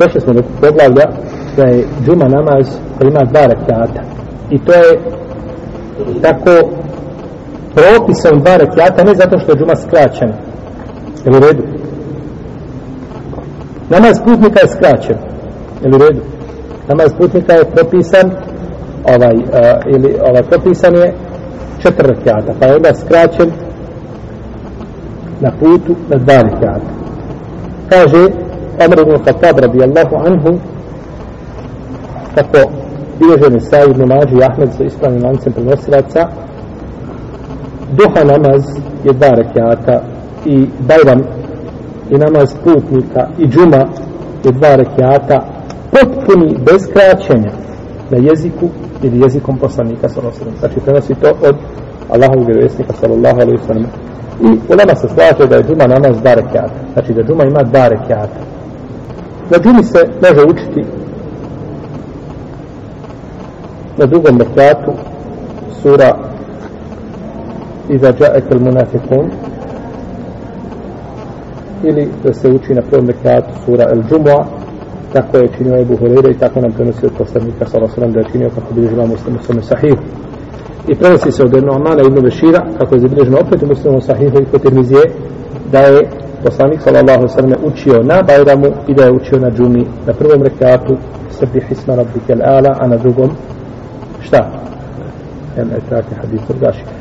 došli 0.00 0.20
smo 0.20 0.32
do 0.32 0.42
poglavlja 0.60 1.06
da 1.56 1.64
je 1.64 1.84
džuma 2.04 2.28
namaz 2.28 2.66
koji 2.98 3.08
ima 3.08 3.24
dva 3.24 3.46
rekiata 3.46 4.02
i 4.50 4.58
to 4.58 4.72
je 4.72 4.98
tako 6.22 6.52
propisan 7.74 8.38
dva 8.38 8.56
rekiata 8.56 9.04
ne 9.04 9.14
zato 9.14 9.38
što 9.38 9.52
je 9.52 9.58
džuma 9.58 9.76
skraćena 9.76 10.50
je 11.24 11.30
li 11.30 11.36
u 11.36 11.40
redu? 11.40 11.62
Namaz 13.90 14.20
putnika 14.24 14.60
je 14.60 14.68
skraćen. 14.68 15.16
Je 15.82 15.88
li 15.88 15.96
u 15.96 15.98
redu? 15.98 16.20
Namaz 16.88 17.12
putnika 17.18 17.52
je 17.52 17.64
propisan 17.64 18.30
ovaj, 19.14 19.36
uh, 19.36 19.94
ili 19.94 20.16
ovaj 20.28 20.42
propisan 20.42 20.94
je 20.94 21.14
četiri 21.82 22.08
rekiata 22.08 22.52
pa 22.60 22.66
je 22.66 22.76
onda 22.76 22.94
skraćen 22.94 23.50
na 25.40 25.50
putu 25.60 25.96
na 26.08 26.16
dva 26.16 26.42
rekiata 26.42 26.90
kaže 27.88 28.28
Amr 28.84 29.00
ibn 29.00 29.24
Khattab 29.24 29.58
radijallahu 29.58 30.14
anhu 30.26 30.58
kako 32.34 32.70
bilježe 33.18 33.50
Nisa 33.50 33.84
ibn 33.90 34.04
Mađi 34.08 34.36
i 34.36 34.42
Ahmed 34.42 34.68
sa 34.76 34.84
ispravnim 34.84 35.24
lancem 35.24 35.52
prenosilaca 35.52 36.28
duha 37.98 38.24
namaz 38.24 38.62
je 39.04 39.12
dva 39.12 39.28
rekiata 39.28 40.02
i 40.44 40.66
bajram 40.88 41.20
i 42.10 42.14
namaz 42.14 42.54
putnika 42.64 43.28
i 43.38 43.46
džuma 43.46 43.82
je 44.44 44.52
dva 44.52 44.76
rekiata 44.76 45.38
potpuni 45.90 46.56
bez 46.66 46.86
kraćenja 46.92 47.52
na 48.10 48.18
jeziku 48.18 48.68
ili 49.02 49.20
jezikom 49.20 49.58
poslanika 49.58 50.08
sallallahu 50.08 50.36
alejhi 50.40 50.54
ve 50.54 50.58
sellem. 50.58 50.58
Znači 50.58 50.80
prenosi 50.84 51.14
to 51.14 51.48
od 51.48 51.56
Allahovog 52.10 52.46
vjerovjesnika 52.46 52.92
sallallahu 52.92 53.40
alejhi 53.40 53.60
ve 53.60 53.66
sellem. 53.66 53.86
I 54.40 54.72
ulema 54.72 54.94
se 54.94 55.08
slaže 55.08 55.48
da 55.48 55.56
je 55.56 55.62
džuma 55.62 55.86
namaz 55.86 56.20
dva 56.20 56.34
rekiata. 56.34 56.80
Znači 56.92 57.12
da 57.12 57.22
džuma 57.22 57.44
ima 57.44 57.62
dva 57.62 57.88
rekiata. 57.88 58.49
Na 59.50 59.58
džumi 59.58 59.84
se 59.84 59.98
može 60.22 60.44
učiti. 60.50 60.84
Na 63.98 64.06
drugom 64.06 64.38
rekiatu 64.38 64.92
sura 65.82 66.16
Iza 67.88 68.12
džaek 68.12 68.44
al 68.52 68.60
munafikun 68.60 69.30
ili 71.82 72.08
da 72.24 72.32
se 72.32 72.48
uči 72.48 72.74
na 72.74 72.82
prvom 72.82 73.06
rekiatu 73.06 73.50
sura 73.64 73.84
El 73.90 74.02
Džumua 74.02 74.46
tako 75.12 75.36
je 75.36 75.48
činio 75.56 75.80
Ebu 75.80 75.96
Hureyre 75.96 76.30
i 76.30 76.38
tako 76.38 76.60
nam 76.60 76.72
prenosi 76.72 77.06
od 77.06 77.12
poslanika 77.18 77.66
sallallahu 77.66 78.12
da 78.12 78.20
je 78.20 78.30
činio 78.32 78.50
kako 78.54 78.74
bi 78.74 78.88
žila 78.88 79.06
muslim 79.06 79.36
u 79.58 79.62
sahihu. 79.62 80.02
I 80.88 80.94
prenosi 80.94 81.32
se 81.32 81.44
od 81.44 81.54
jednog 81.54 81.76
amana 81.76 82.02
ibn 82.02 82.20
Bešira 82.22 82.66
kako 82.78 82.94
je 82.94 83.00
zabilježeno 83.00 83.38
opet 83.38 83.62
u 83.62 83.66
muslimu 83.66 84.00
sahihu 84.00 84.36
i 84.42 84.44
kod 84.44 84.62
Tirmizije 84.62 85.02
da 85.72 85.80
je 85.80 86.08
poslanik 86.44 86.80
sallallahu 86.80 87.28
sallam 87.28 87.52
učio 87.62 88.02
na 88.02 88.22
Bajramu 88.22 88.68
i 88.88 88.94
da 88.94 89.04
je 89.04 89.12
učio 89.12 89.38
na 89.38 89.50
džumi 89.50 89.86
na 90.06 90.12
prvom 90.12 90.42
rekatu 90.42 90.96
srbi 91.30 91.60
hisma 91.68 91.94
rabbike 91.94 92.32
al-ala 92.32 92.76
a 92.80 92.86
na 92.86 92.96
drugom 92.96 93.30
šta? 94.20 94.40
El 95.56 95.68
etati 95.78 96.14
hadith 96.14 96.50
al-gaši 96.50 96.84